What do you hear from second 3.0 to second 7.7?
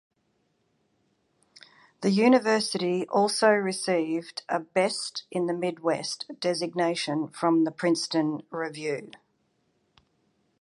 also received a 'Best in the Midwest' designation from